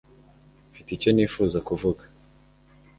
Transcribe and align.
Mfite 0.69 0.89
icyo 0.97 1.09
nifuza 1.13 1.57
kuvuga. 1.67 2.03